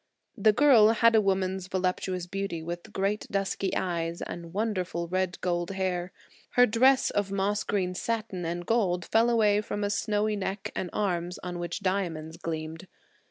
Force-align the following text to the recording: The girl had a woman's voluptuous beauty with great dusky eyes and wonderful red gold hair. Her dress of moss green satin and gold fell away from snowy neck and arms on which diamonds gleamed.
The 0.35 0.51
girl 0.51 0.87
had 0.93 1.13
a 1.13 1.21
woman's 1.21 1.67
voluptuous 1.67 2.25
beauty 2.25 2.63
with 2.63 2.91
great 2.91 3.27
dusky 3.29 3.75
eyes 3.75 4.23
and 4.23 4.51
wonderful 4.51 5.07
red 5.07 5.39
gold 5.41 5.69
hair. 5.69 6.11
Her 6.53 6.65
dress 6.65 7.11
of 7.11 7.31
moss 7.31 7.63
green 7.63 7.93
satin 7.93 8.43
and 8.43 8.65
gold 8.65 9.05
fell 9.05 9.29
away 9.29 9.61
from 9.61 9.87
snowy 9.91 10.35
neck 10.35 10.71
and 10.75 10.89
arms 10.91 11.37
on 11.43 11.59
which 11.59 11.81
diamonds 11.81 12.37
gleamed. 12.37 12.87